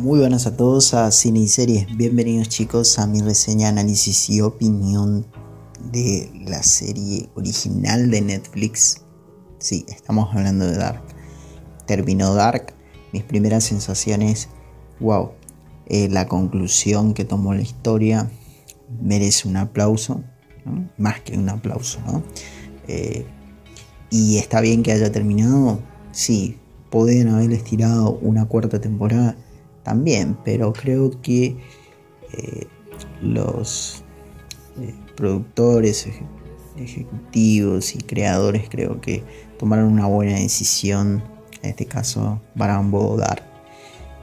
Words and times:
Muy 0.00 0.20
buenas 0.20 0.46
a 0.46 0.56
todos 0.56 0.94
a 0.94 1.10
Cine 1.10 1.40
y 1.40 1.46
Series. 1.46 1.94
Bienvenidos 1.94 2.48
chicos 2.48 2.98
a 2.98 3.06
mi 3.06 3.20
reseña, 3.20 3.68
análisis 3.68 4.30
y 4.30 4.40
opinión 4.40 5.26
de 5.92 6.32
la 6.46 6.62
serie 6.62 7.28
original 7.34 8.10
de 8.10 8.22
Netflix. 8.22 9.02
Sí, 9.58 9.84
estamos 9.88 10.34
hablando 10.34 10.66
de 10.66 10.78
Dark. 10.78 11.02
Terminó 11.86 12.32
Dark. 12.32 12.72
Mis 13.12 13.24
primeras 13.24 13.64
sensaciones, 13.64 14.48
wow. 15.00 15.32
Eh, 15.84 16.08
la 16.08 16.28
conclusión 16.28 17.12
que 17.12 17.26
tomó 17.26 17.52
la 17.52 17.60
historia 17.60 18.30
merece 19.02 19.48
un 19.48 19.58
aplauso. 19.58 20.22
Más 20.96 21.20
que 21.20 21.36
un 21.36 21.50
aplauso, 21.50 21.98
¿no? 22.06 22.22
Eh, 22.88 23.26
y 24.08 24.38
está 24.38 24.62
bien 24.62 24.82
que 24.82 24.92
haya 24.92 25.12
terminado. 25.12 25.78
Sí, 26.10 26.56
podrían 26.88 27.28
haber 27.28 27.52
estirado 27.52 28.18
una 28.22 28.46
cuarta 28.46 28.80
temporada 28.80 29.36
también, 29.90 30.38
pero 30.44 30.72
creo 30.72 31.10
que 31.20 31.56
eh, 32.32 32.66
los 33.20 34.04
eh, 34.80 34.94
productores, 35.16 36.06
ejecutivos 36.76 37.96
y 37.96 37.98
creadores 37.98 38.68
creo 38.70 39.00
que 39.00 39.24
tomaron 39.58 39.86
una 39.86 40.06
buena 40.06 40.34
decisión, 40.34 41.24
en 41.62 41.70
este 41.70 41.86
caso 41.86 42.40
Barambo 42.54 43.16
Dar 43.16 43.42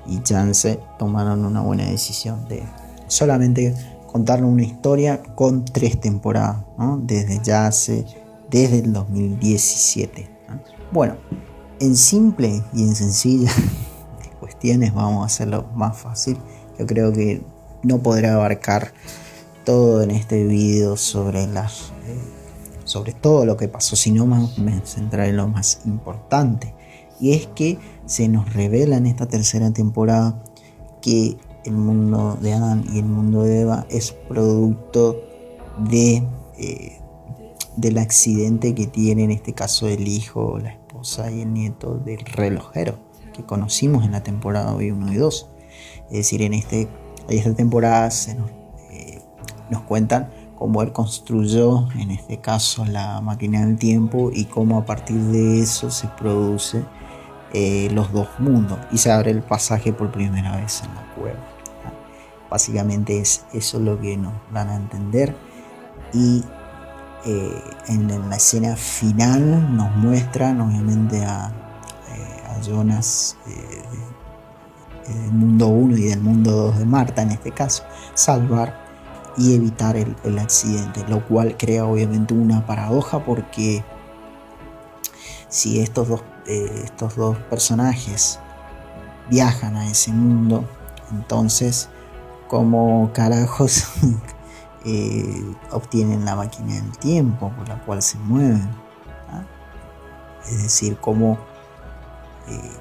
y 0.08 0.23
Chance 0.23 0.80
tomaron 0.98 1.44
una 1.44 1.59
buena 1.59 1.84
decisión 1.84 2.47
de 2.47 2.63
solamente 3.08 3.75
contar 4.09 4.41
una 4.45 4.63
historia 4.63 5.22
con 5.22 5.66
tres 5.66 5.99
temporadas, 5.99 6.63
desde 6.99 7.41
ya 7.44 7.67
hace, 7.67 8.05
desde 8.49 8.80
el 8.80 8.94
2017. 8.94 10.30
Bueno, 10.94 11.16
en 11.81 11.97
simple 11.97 12.63
y 12.73 12.84
en 12.84 12.95
sencilla 12.95 13.52
cuestiones 14.57 14.93
vamos 14.93 15.21
a 15.21 15.25
hacerlo 15.27 15.66
más 15.75 15.97
fácil. 15.97 16.38
Yo 16.79 16.88
creo 16.88 17.13
que 17.13 17.41
no 17.84 17.99
podré 17.99 18.27
abarcar 18.27 18.91
todo 19.66 20.02
en 20.02 20.11
este 20.11 20.45
video 20.45 20.97
sobre 20.97 21.45
las 21.45 21.91
eh, 22.08 22.17
sobre 22.83 23.13
todo 23.13 23.45
lo 23.45 23.55
que 23.55 23.67
pasó, 23.67 23.95
sino 23.95 24.25
más 24.25 24.58
me 24.58 24.80
centraré 24.83 25.30
en 25.30 25.38
lo 25.38 25.47
más 25.47 25.81
importante. 25.85 26.73
Y 27.19 27.33
es 27.33 27.47
que 27.47 27.78
se 28.05 28.28
nos 28.30 28.52
revela 28.53 28.97
en 28.97 29.05
esta 29.05 29.28
tercera 29.28 29.72
temporada 29.72 30.41
que 31.02 31.38
el 31.66 31.73
mundo 31.73 32.38
de 32.41 32.53
Adán 32.53 32.85
y 32.91 33.00
el 33.00 33.05
mundo 33.05 33.44
de 33.44 33.61
Eva 33.61 33.85
es 33.89 34.11
producto 34.11 35.22
de 35.89 36.23
eh, 36.58 37.00
del 37.75 38.00
accidente 38.00 38.73
que 38.73 38.88
tiene 38.88 39.25
en 39.25 39.31
este 39.31 39.53
caso 39.53 39.88
el 39.88 40.08
hijo, 40.08 40.58
la 40.58 40.75
y 41.31 41.41
el 41.41 41.53
nieto 41.53 42.00
del 42.00 42.19
relojero 42.25 43.06
que 43.38 43.43
conocimos 43.43 44.03
en 44.03 44.11
la 44.11 44.23
temporada 44.23 44.73
1 44.73 45.13
y 45.13 45.16
2. 45.16 45.49
Es 46.07 46.11
decir, 46.11 46.41
en 46.41 46.53
este, 46.53 46.89
esta 47.30 47.53
temporada 47.53 48.09
se 48.11 48.35
nos, 48.35 48.49
eh, 48.91 49.21
nos 49.69 49.83
cuentan 49.83 50.29
cómo 50.57 50.81
él 50.81 50.91
construyó, 50.91 51.88
en 51.94 52.11
este 52.11 52.39
caso, 52.39 52.83
la 52.85 53.21
máquina 53.21 53.63
del 53.66 53.77
tiempo 53.77 54.31
y 54.33 54.45
cómo 54.45 54.79
a 54.79 54.85
partir 54.85 55.17
de 55.17 55.61
eso 55.61 55.91
se 55.91 56.07
produce 56.07 56.83
eh, 57.53 57.89
los 57.94 58.11
dos 58.11 58.27
mundos 58.39 58.79
y 58.91 58.97
se 58.97 59.11
abre 59.11 59.31
el 59.31 59.44
pasaje 59.44 59.94
por 59.94 60.11
primera 60.11 60.55
vez 60.55 60.81
en 60.83 60.95
la 60.95 61.13
cueva. 61.16 61.39
Básicamente 62.49 63.19
es 63.19 63.45
eso 63.53 63.79
lo 63.79 63.99
que 64.01 64.17
nos 64.17 64.33
van 64.51 64.69
a 64.69 64.75
entender 64.75 65.35
y 66.13 66.44
eh, 67.25 67.61
en, 67.89 68.29
la 68.29 68.35
escena 68.38 68.75
final 68.75 69.75
nos 69.75 69.94
muestran 69.97 70.61
obviamente 70.61 71.23
a, 71.25 71.51
Jonas 72.61 73.38
eh, 73.47 73.83
del 75.08 75.31
mundo 75.31 75.67
1 75.67 75.97
y 75.97 76.03
del 76.03 76.22
mundo 76.22 76.52
2 76.52 76.80
de 76.80 76.86
Marta 76.86 77.22
en 77.22 77.31
este 77.31 77.52
caso, 77.52 77.83
salvar 78.13 78.86
y 79.38 79.55
evitar 79.55 79.95
el, 79.95 80.39
accidente, 80.39 81.05
lo 81.08 81.25
cual 81.28 81.55
crea 81.58 81.85
obviamente 81.85 82.33
una 82.33 82.66
paradoja 82.66 83.23
porque 83.23 83.84
si 85.47 85.79
estos 85.79 86.07
dos, 86.07 86.23
estos 86.47 87.16
dos 87.16 87.38
personajes 87.50 88.40
viajan 89.29 89.78
a 89.78 89.89
ese 89.89 90.12
mundo, 90.12 90.66
entonces, 91.12 91.89
como 92.47 93.12
carajos 93.13 93.85
Eh, 94.89 95.44
obtienen 95.72 96.24
la 96.24 96.38
máquina 96.38 96.75
del 96.75 96.97
tiempo 96.97 97.51
por 97.57 97.68
la 97.68 97.78
cual 97.84 98.01
se 98.01 98.18
mueven. 98.19 98.69
¿ah? 99.29 99.44
Es 100.47 100.63
decir, 100.63 100.97
cómo, 101.01 101.38
eh, 102.47 102.72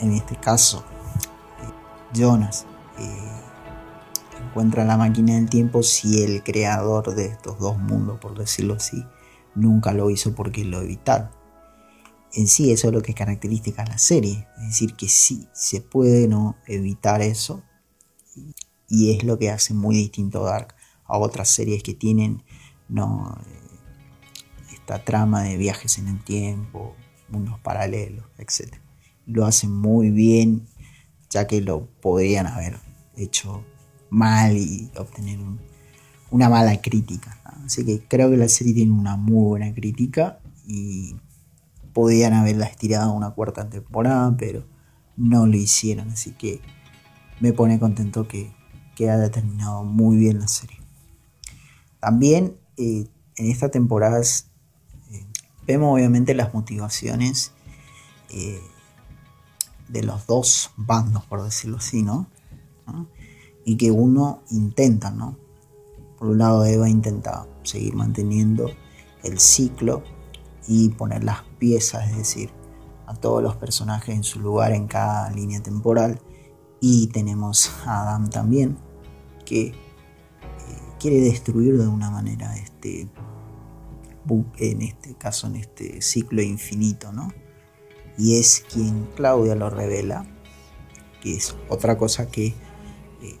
en 0.00 0.12
este 0.12 0.34
caso 0.36 0.84
eh, 1.62 2.18
Jonas 2.18 2.66
encuentra 4.50 4.84
la 4.84 4.96
máquina 4.96 5.34
del 5.34 5.48
tiempo 5.48 5.82
si 5.82 6.24
el 6.24 6.42
creador 6.42 7.14
de 7.14 7.26
estos 7.26 7.58
dos 7.60 7.78
mundos, 7.78 8.18
por 8.18 8.36
decirlo 8.36 8.74
así, 8.74 9.04
nunca 9.54 9.92
lo 9.92 10.10
hizo 10.10 10.34
porque 10.34 10.64
lo 10.64 10.80
evitaron. 10.80 11.30
En 12.32 12.48
sí 12.48 12.72
eso 12.72 12.88
es 12.88 12.94
lo 12.94 13.02
que 13.02 13.14
caracteriza 13.14 13.82
a 13.82 13.86
la 13.86 13.98
serie, 13.98 14.48
es 14.58 14.68
decir, 14.68 14.94
que 14.94 15.08
sí 15.08 15.48
se 15.52 15.80
puede 15.80 16.26
no 16.26 16.56
evitar 16.66 17.22
eso 17.22 17.62
y 18.88 19.16
es 19.16 19.24
lo 19.24 19.38
que 19.38 19.50
hace 19.50 19.72
muy 19.72 19.96
distinto 19.96 20.44
Dark 20.44 20.74
a 21.04 21.18
otras 21.18 21.48
series 21.48 21.82
que 21.82 21.94
tienen 21.94 22.42
no 22.88 23.36
eh, 23.46 24.74
esta 24.74 25.04
trama 25.04 25.42
de 25.44 25.56
viajes 25.56 25.98
en 25.98 26.08
el 26.08 26.24
tiempo, 26.24 26.96
mundos 27.30 27.58
paralelos, 27.60 28.24
etc. 28.38 28.74
Lo 29.26 29.46
hacen 29.46 29.72
muy 29.72 30.10
bien, 30.10 30.66
ya 31.30 31.46
que 31.46 31.60
lo 31.60 31.86
podrían 32.00 32.46
haber 32.46 32.78
hecho 33.16 33.64
mal 34.10 34.56
y 34.56 34.90
obtener 34.96 35.38
una 36.30 36.48
mala 36.48 36.80
crítica. 36.80 37.38
Así 37.64 37.84
que 37.84 38.00
creo 38.06 38.30
que 38.30 38.36
la 38.36 38.48
serie 38.48 38.74
tiene 38.74 38.92
una 38.92 39.16
muy 39.16 39.46
buena 39.46 39.72
crítica 39.74 40.40
y 40.66 41.16
podían 41.92 42.32
haberla 42.32 42.66
estirado 42.66 43.12
una 43.12 43.30
cuarta 43.30 43.68
temporada, 43.68 44.34
pero 44.36 44.64
no 45.16 45.46
lo 45.46 45.56
hicieron. 45.56 46.10
Así 46.10 46.32
que 46.32 46.60
me 47.40 47.52
pone 47.52 47.78
contento 47.78 48.26
que, 48.26 48.52
que 48.96 49.10
ha 49.10 49.30
terminado 49.30 49.84
muy 49.84 50.16
bien 50.16 50.40
la 50.40 50.48
serie. 50.48 50.78
También 52.00 52.56
eh, 52.76 53.06
en 53.36 53.50
esta 53.50 53.70
temporada 53.70 54.20
vemos 55.70 55.94
obviamente 55.94 56.34
las 56.34 56.52
motivaciones 56.52 57.52
eh, 58.30 58.60
de 59.88 60.02
los 60.02 60.26
dos 60.26 60.72
bandos, 60.76 61.24
por 61.26 61.44
decirlo 61.44 61.76
así, 61.76 62.02
¿no? 62.02 62.26
Y 63.64 63.76
que 63.76 63.92
uno 63.92 64.42
intenta, 64.50 65.12
¿no? 65.12 65.38
Por 66.18 66.28
un 66.28 66.38
lado 66.38 66.64
Eva 66.64 66.88
intenta 66.88 67.46
seguir 67.62 67.94
manteniendo 67.94 68.68
el 69.22 69.38
ciclo 69.38 70.02
y 70.66 70.88
poner 70.88 71.22
las 71.22 71.42
piezas, 71.60 72.10
es 72.10 72.16
decir, 72.16 72.50
a 73.06 73.14
todos 73.14 73.40
los 73.40 73.54
personajes 73.54 74.16
en 74.16 74.24
su 74.24 74.40
lugar 74.40 74.72
en 74.72 74.88
cada 74.88 75.30
línea 75.30 75.62
temporal. 75.62 76.20
Y 76.80 77.06
tenemos 77.08 77.70
a 77.86 78.02
Adam 78.02 78.28
también, 78.28 78.76
que 79.44 79.68
eh, 79.68 79.74
quiere 80.98 81.20
destruir 81.20 81.78
de 81.78 81.86
una 81.86 82.10
manera 82.10 82.56
este 82.56 83.08
en 84.58 84.82
este 84.82 85.14
caso 85.14 85.46
en 85.46 85.56
este 85.56 86.02
ciclo 86.02 86.42
infinito, 86.42 87.12
¿no? 87.12 87.32
Y 88.18 88.38
es 88.38 88.64
quien 88.70 89.08
Claudia 89.16 89.54
lo 89.54 89.70
revela, 89.70 90.26
que 91.22 91.36
es 91.36 91.56
otra 91.68 91.96
cosa 91.96 92.30
que 92.30 92.48
eh, 92.48 92.54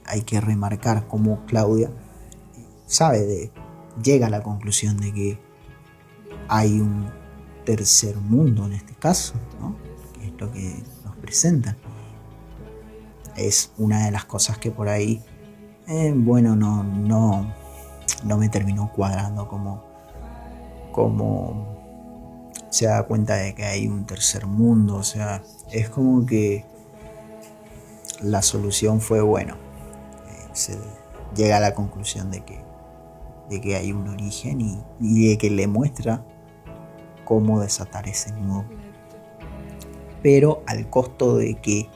hay 0.06 0.22
que 0.22 0.40
remarcar 0.40 1.06
como 1.06 1.44
Claudia 1.46 1.88
eh, 1.88 2.64
sabe 2.86 3.20
de 3.20 3.52
llega 4.02 4.28
a 4.28 4.30
la 4.30 4.42
conclusión 4.42 4.96
de 4.98 5.12
que 5.12 5.38
hay 6.48 6.80
un 6.80 7.10
tercer 7.64 8.16
mundo 8.16 8.66
en 8.66 8.72
este 8.72 8.94
caso, 8.94 9.34
¿no? 9.60 9.76
que 10.18 10.26
es 10.26 10.32
lo 10.38 10.50
que 10.50 10.82
nos 11.04 11.16
presenta. 11.16 11.76
Es 13.36 13.72
una 13.78 14.06
de 14.06 14.10
las 14.10 14.24
cosas 14.24 14.58
que 14.58 14.70
por 14.70 14.88
ahí 14.88 15.22
eh, 15.92 16.12
bueno, 16.14 16.54
no, 16.54 16.84
no, 16.84 17.52
no 18.22 18.38
me 18.38 18.48
terminó 18.48 18.92
cuadrando 18.92 19.48
como, 19.48 19.82
como 20.92 21.80
se 22.70 22.86
da 22.86 23.02
cuenta 23.02 23.34
de 23.34 23.54
que 23.54 23.64
hay 23.64 23.88
un 23.88 24.06
tercer 24.06 24.46
mundo, 24.46 24.96
o 24.96 25.02
sea, 25.02 25.42
es 25.70 25.90
como 25.90 26.24
que 26.24 26.64
la 28.22 28.42
solución 28.42 29.00
fue 29.00 29.20
bueno, 29.20 29.54
eh, 29.54 30.48
se 30.52 30.78
llega 31.34 31.56
a 31.56 31.60
la 31.60 31.74
conclusión 31.74 32.30
de 32.30 32.40
que, 32.42 32.60
de 33.48 33.60
que 33.60 33.76
hay 33.76 33.92
un 33.92 34.08
origen 34.08 34.60
y, 34.60 35.28
de 35.28 35.38
que 35.38 35.50
le 35.50 35.66
muestra 35.66 36.24
cómo 37.24 37.60
desatar 37.60 38.08
ese 38.08 38.32
nudo, 38.32 38.64
pero 40.22 40.62
al 40.66 40.88
costo 40.90 41.36
de 41.36 41.54
que 41.56 41.88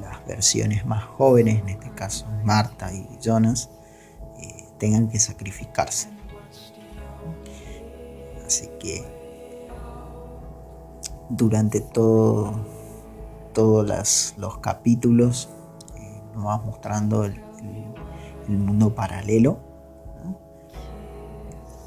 las 0.00 0.24
versiones 0.26 0.84
más 0.86 1.04
jóvenes, 1.04 1.60
en 1.60 1.70
este 1.70 1.90
caso 1.90 2.26
Marta 2.44 2.92
y 2.92 3.06
Jonas, 3.20 3.70
eh, 4.40 4.64
tengan 4.78 5.08
que 5.08 5.18
sacrificarse. 5.18 6.17
Así 8.48 8.66
que 8.80 9.04
durante 11.28 11.82
todo, 11.82 12.54
todos 13.52 14.34
los 14.38 14.58
capítulos 14.60 15.50
eh, 15.98 16.22
nos 16.34 16.46
va 16.46 16.56
mostrando 16.56 17.26
el, 17.26 17.38
mundo 18.48 18.94
paralelo. 18.94 19.58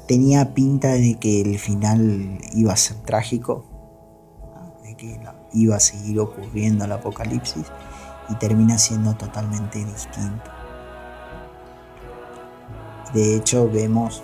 Tenía 0.06 0.54
pinta 0.54 0.92
de 0.92 1.16
que 1.18 1.40
el 1.40 1.58
final 1.58 2.38
iba 2.54 2.72
a 2.72 2.76
ser 2.76 2.98
trágico, 2.98 3.64
de 4.84 4.94
que 4.96 5.20
iba 5.54 5.74
a 5.74 5.80
seguir 5.80 6.20
ocurriendo 6.20 6.84
el 6.84 6.92
apocalipsis 6.92 7.66
y 8.28 8.36
termina 8.36 8.78
siendo 8.78 9.16
totalmente 9.16 9.84
distinto. 9.84 10.48
De 13.12 13.34
hecho, 13.34 13.68
vemos 13.68 14.22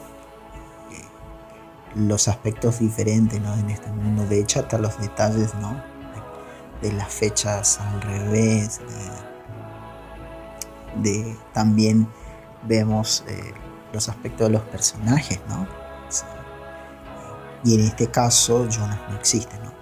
los 1.95 2.29
aspectos 2.29 2.79
diferentes 2.79 3.39
en 3.39 3.71
este 3.71 3.91
mundo. 3.91 4.27
De 4.27 4.41
hecho, 4.41 4.61
hasta 4.61 4.79
los 4.79 4.99
detalles 5.01 5.55
¿no? 5.55 5.83
de, 6.83 6.93
las 6.93 7.13
fechas 7.13 7.81
al 7.81 8.01
revés. 8.03 8.81
De, 11.03 11.37
también 11.53 12.09
vemos 12.65 13.25
eh, 13.29 13.53
los 13.93 14.09
aspectos 14.09 14.49
de 14.49 14.53
los 14.55 14.63
personajes. 14.63 15.41
¿no? 15.49 15.67
y 17.65 17.75
en 17.75 17.81
este 17.81 18.09
caso, 18.09 18.69
Jonas 18.69 18.99
no 19.09 19.17
existe. 19.17 19.57
¿no? 19.59 19.73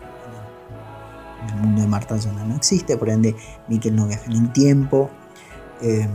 En 1.43 1.55
el 1.55 1.61
mundo 1.61 1.83
de 1.83 1.89
Marta, 1.89 2.17
Jonas 2.17 2.47
no 2.47 2.57
existe. 2.57 2.97
Por 2.97 3.11
ende, 3.11 3.37
Mikkel 3.69 3.95
no 3.95 4.07
viaja 4.07 4.25
en 4.27 4.33
el 4.33 4.53
tiempo. 4.53 5.11
Em, 5.81 6.11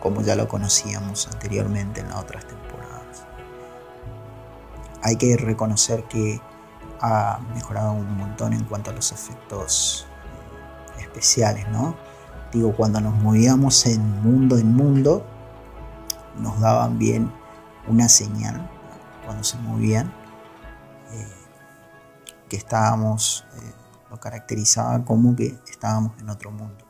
como 0.00 0.22
ya 0.22 0.36
lo 0.36 0.48
conocíamos 0.48 1.28
anteriormente 1.28 2.00
en 2.00 2.08
las 2.08 2.18
otras 2.18 2.46
temporadas 2.46 2.97
hay 5.02 5.16
que 5.16 5.36
reconocer 5.36 6.04
que 6.04 6.40
ha 7.00 7.40
mejorado 7.54 7.92
un 7.92 8.16
montón 8.16 8.52
en 8.52 8.64
cuanto 8.64 8.90
a 8.90 8.94
los 8.94 9.12
efectos 9.12 10.06
eh, 10.98 11.02
especiales, 11.02 11.68
¿no? 11.68 11.96
Digo, 12.52 12.74
cuando 12.74 13.00
nos 13.00 13.14
movíamos 13.14 13.86
en 13.86 14.22
mundo 14.22 14.58
en 14.58 14.74
mundo, 14.74 15.24
nos 16.38 16.58
daban 16.60 16.98
bien 16.98 17.30
una 17.86 18.08
señal 18.08 18.68
cuando 19.24 19.44
se 19.44 19.58
movían, 19.58 20.06
eh, 21.12 21.28
que 22.48 22.56
estábamos, 22.56 23.44
eh, 23.56 23.72
lo 24.10 24.18
caracterizaba 24.18 25.04
como 25.04 25.36
que 25.36 25.58
estábamos 25.70 26.18
en 26.18 26.30
otro 26.30 26.50
mundo. 26.50 26.84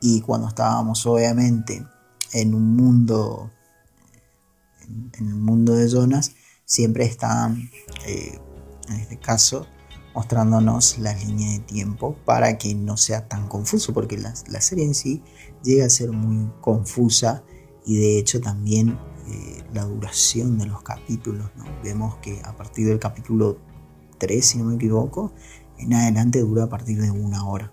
Y 0.00 0.20
cuando 0.20 0.48
estábamos 0.48 1.06
obviamente 1.06 1.86
en 2.32 2.54
un 2.54 2.76
mundo 2.76 3.50
en, 4.88 5.10
el 5.18 5.34
mundo 5.34 5.74
de 5.74 5.88
Jonas 5.88 6.32
siempre 6.64 7.04
están, 7.04 7.70
eh, 8.06 8.38
en 8.88 8.94
este 8.96 9.18
caso, 9.18 9.66
mostrándonos 10.14 10.98
las 10.98 11.26
líneas 11.26 11.52
de 11.52 11.58
tiempo 11.60 12.16
para 12.24 12.56
que 12.56 12.74
no 12.74 12.96
sea 12.96 13.28
tan 13.28 13.48
confuso, 13.48 13.92
porque 13.92 14.16
la, 14.16 14.34
serie 14.60 14.84
en 14.84 14.94
sí 14.94 15.22
llega 15.62 15.86
a 15.86 15.90
ser 15.90 16.10
muy 16.10 16.50
confusa 16.60 17.44
y 17.84 17.96
de 17.96 18.18
hecho 18.18 18.40
también 18.40 18.98
eh, 19.28 19.62
la 19.74 19.84
duración 19.84 20.58
de 20.58 20.66
los 20.66 20.82
capítulos. 20.82 21.50
Vemos 21.84 22.16
que 22.16 22.40
a 22.44 22.56
partir 22.56 22.86
del 22.86 22.98
capítulo 22.98 23.58
3, 24.18 24.46
si 24.46 24.58
no 24.58 24.64
me 24.64 24.76
equivoco, 24.76 25.32
en 25.78 25.92
adelante 25.92 26.40
dura 26.40 26.64
a 26.64 26.68
partir 26.68 27.00
de 27.00 27.10
una 27.10 27.46
hora. 27.46 27.72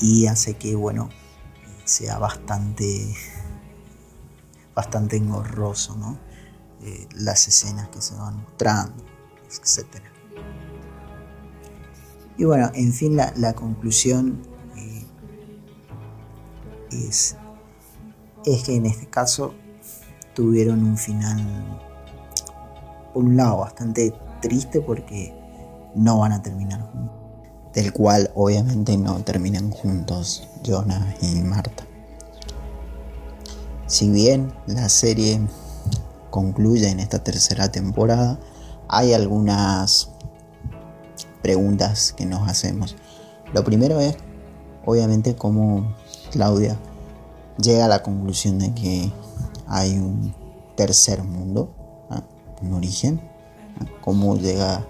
Y 0.00 0.26
hace 0.26 0.54
que, 0.54 0.76
bueno, 0.76 1.08
sea 1.84 2.18
bastante 2.18 3.12
bastante 4.78 5.16
engorroso, 5.16 5.96
¿no? 5.96 6.16
Eh, 6.84 7.08
las 7.16 7.48
escenas 7.48 7.88
que 7.88 8.00
se 8.00 8.14
van 8.14 8.40
mostrando, 8.40 9.02
etc. 9.48 9.86
Y 12.36 12.44
bueno, 12.44 12.70
en 12.74 12.92
fin, 12.92 13.16
la, 13.16 13.52
conclusión 13.54 14.40
eh, 14.76 15.04
es, 16.92 17.36
es 18.46 18.62
que 18.62 18.76
en 18.76 18.86
este 18.86 19.08
caso 19.08 19.52
tuvieron 20.32 20.84
un 20.84 20.96
final, 20.96 21.80
por 23.12 23.24
un 23.24 23.36
lado, 23.36 23.58
bastante 23.58 24.14
triste 24.40 24.80
porque 24.80 25.34
no 25.96 26.20
van 26.20 26.30
a 26.30 26.40
terminar 26.40 26.82
juntos. 26.82 27.16
Del 27.74 27.92
cual 27.92 28.30
obviamente 28.36 28.96
no 28.96 29.24
terminan 29.24 29.72
juntos 29.72 30.48
Jonah 30.64 31.16
y 31.20 31.40
Marta. 31.40 31.84
Si 33.88 34.10
bien 34.10 34.52
la 34.66 34.90
serie 34.90 35.40
concluye 36.28 36.90
en 36.90 37.00
esta 37.00 37.24
tercera 37.24 37.72
temporada, 37.72 38.38
hay 38.86 39.14
algunas 39.14 40.10
preguntas 41.42 42.12
que 42.12 42.26
nos 42.26 42.46
hacemos. 42.46 42.96
Lo 43.54 43.64
primero 43.64 43.98
es, 43.98 44.14
obviamente, 44.84 45.36
cómo 45.36 45.96
Claudia 46.30 46.78
llega 47.56 47.86
a 47.86 47.88
la 47.88 48.02
conclusión 48.02 48.58
de 48.58 48.74
que 48.74 49.10
hay 49.66 49.96
un 49.96 50.34
tercer 50.76 51.24
mundo, 51.24 51.70
un 52.60 52.74
origen, 52.74 53.22
cómo 54.02 54.36
llega 54.36 54.86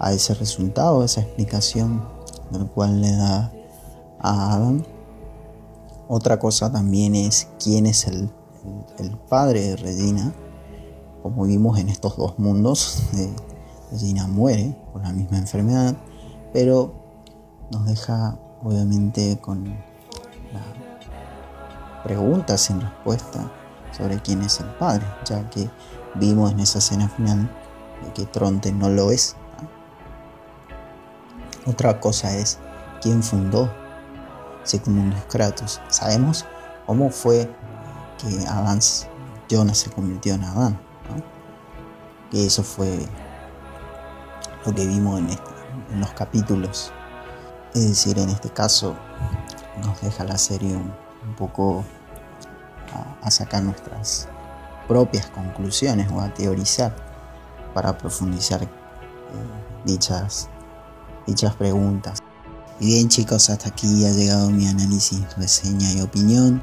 a 0.00 0.12
ese 0.12 0.34
resultado, 0.34 1.04
esa 1.04 1.20
explicación 1.20 2.04
del 2.50 2.66
cual 2.66 3.00
le 3.00 3.12
da 3.12 3.52
a 4.18 4.54
Adam 4.54 4.82
otra 6.08 6.38
cosa 6.38 6.70
también 6.70 7.14
es 7.14 7.48
quién 7.62 7.86
es 7.86 8.06
el, 8.06 8.30
padre 9.28 9.60
de 9.60 9.76
Regina. 9.76 10.32
Como 11.22 11.44
vimos 11.44 11.78
en 11.78 11.88
estos 11.88 12.16
dos 12.16 12.38
mundos, 12.38 13.02
Regina 13.90 14.26
muere 14.26 14.76
por 14.92 15.02
la 15.02 15.12
misma 15.12 15.38
enfermedad, 15.38 15.96
pero 16.52 16.94
nos 17.70 17.86
deja 17.86 18.38
obviamente 18.62 19.38
con 19.40 19.64
la 19.64 20.62
pregunta 22.02 22.58
sin 22.58 22.80
respuesta 22.80 23.50
sobre 23.96 24.20
quién 24.20 24.42
es 24.42 24.60
el 24.60 24.66
padre, 24.76 25.06
ya 25.24 25.48
que 25.50 25.70
vimos 26.14 26.52
en 26.52 26.60
esa 26.60 26.78
escena 26.78 27.08
final 27.08 27.50
de 28.04 28.12
que 28.12 28.26
Tronte 28.26 28.72
no 28.72 28.88
lo 28.88 29.10
es. 29.10 29.36
Otra 31.66 32.00
cosa 32.00 32.36
es 32.36 32.58
quién 33.00 33.22
fundó 33.22 33.70
Sigmund 34.64 35.14
Kratos. 35.28 35.80
Sabemos 35.88 36.44
cómo 36.86 37.10
fue 37.10 37.48
que 38.18 38.46
Adán, 38.46 38.80
Jonas 39.48 39.78
se 39.78 39.90
convirtió 39.90 40.34
en 40.34 40.44
Adán. 40.44 40.78
Que 42.30 42.46
eso 42.46 42.62
fue 42.62 43.06
lo 44.64 44.74
que 44.74 44.86
vimos 44.86 45.20
en, 45.20 45.28
este, 45.28 45.50
en 45.92 46.00
los 46.00 46.10
capítulos. 46.10 46.92
Es 47.74 47.88
decir, 47.88 48.18
en 48.18 48.30
este 48.30 48.50
caso 48.50 48.94
nos 49.84 50.00
deja 50.00 50.24
la 50.24 50.38
serie 50.38 50.74
un, 50.74 50.94
poco 51.36 51.84
a, 53.22 53.30
sacar 53.30 53.62
nuestras 53.62 54.28
propias 54.86 55.26
conclusiones 55.26 56.10
o 56.12 56.20
a 56.20 56.32
teorizar 56.32 56.94
para 57.72 57.96
profundizar 57.96 58.62
eh, 58.62 58.68
dichas, 59.84 60.48
dichas 61.26 61.54
preguntas. 61.54 62.23
Y 62.80 62.86
bien 62.86 63.08
chicos, 63.08 63.50
hasta 63.50 63.68
aquí 63.68 64.04
ha 64.04 64.10
llegado 64.10 64.50
mi 64.50 64.66
análisis, 64.66 65.20
reseña 65.36 65.92
y 65.92 66.00
opinión. 66.00 66.62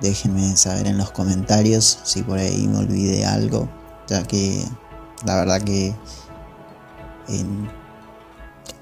Déjenme 0.00 0.56
saber 0.56 0.86
en 0.86 0.98
los 0.98 1.10
comentarios 1.10 1.98
si 2.04 2.22
por 2.22 2.38
ahí 2.38 2.68
me 2.68 2.78
olvidé 2.78 3.24
algo, 3.24 3.68
ya 4.06 4.22
que 4.22 4.64
la 5.24 5.36
verdad 5.36 5.62
que 5.62 5.94
en 7.28 7.68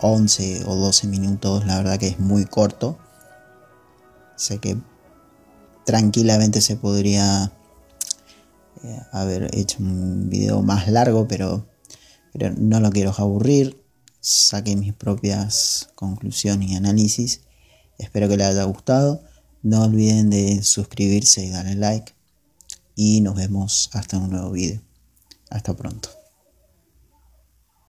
11 0.00 0.64
o 0.66 0.74
12 0.74 1.06
minutos 1.06 1.64
la 1.64 1.78
verdad 1.78 1.98
que 1.98 2.08
es 2.08 2.20
muy 2.20 2.44
corto. 2.44 2.98
Sé 4.36 4.58
que 4.58 4.76
tranquilamente 5.86 6.60
se 6.60 6.76
podría 6.76 7.52
eh, 8.82 9.00
haber 9.12 9.54
hecho 9.56 9.78
un 9.80 10.28
video 10.28 10.60
más 10.60 10.88
largo, 10.88 11.26
pero, 11.26 11.66
pero 12.32 12.52
no 12.58 12.80
lo 12.80 12.90
quiero 12.90 13.14
aburrir 13.16 13.83
saqué 14.24 14.74
mis 14.74 14.94
propias 14.94 15.90
conclusiones 15.94 16.70
y 16.70 16.76
análisis. 16.76 17.42
Espero 17.98 18.26
que 18.26 18.38
les 18.38 18.46
haya 18.46 18.64
gustado. 18.64 19.22
No 19.62 19.84
olviden 19.84 20.30
de 20.30 20.62
suscribirse 20.62 21.44
y 21.44 21.50
darle 21.50 21.74
like. 21.74 22.14
Y 22.96 23.20
nos 23.20 23.34
vemos 23.34 23.90
hasta 23.92 24.16
un 24.16 24.30
nuevo 24.30 24.50
video. 24.50 24.80
Hasta 25.50 25.76
pronto. 25.76 26.23